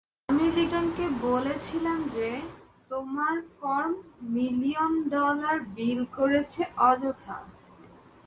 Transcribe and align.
আমি 0.29 0.45
লিনেটকে 0.55 1.05
বলেছিলাম 1.21 1.99
যে 2.15 2.29
তোমার 2.91 3.35
ফার্ম 3.51 3.93
মিলিয়ন 4.29 4.91
ডলার 5.09 5.57
বিল 5.75 6.01
করছে 6.17 6.61
অযথা! 6.89 7.37